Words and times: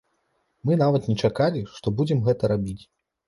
Мы 0.69 0.77
нават 0.83 1.03
не 1.11 1.15
чакалі, 1.27 1.61
што 1.75 1.93
будзем 1.99 2.25
гэта 2.31 2.49
рабіць. 2.55 2.81